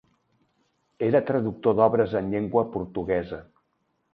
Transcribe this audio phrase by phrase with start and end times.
[1.09, 3.45] Era traductor d'obres en llengua portuguesa.